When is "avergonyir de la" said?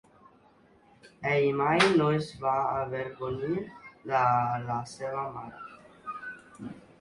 2.77-4.79